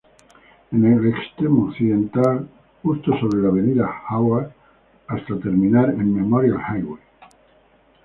En 0.71 0.83
el 0.83 1.05
extremo 1.09 1.67
occidental 1.69 2.49
justo 2.81 3.11
sobre 3.19 3.39
la 3.43 3.49
Avenida 3.49 3.89
Howard, 4.09 4.51
hasta 5.05 5.37
terminar 5.37 5.91
en 5.91 6.15
Memorial 6.15 6.55
Highway. 6.57 7.01